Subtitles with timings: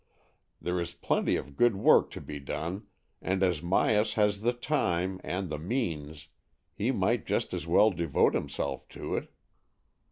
[0.59, 2.87] There is plenty of good work to be done,
[3.21, 6.27] and as Myas has the time and the means
[6.73, 9.31] he might just as well devote himself to it.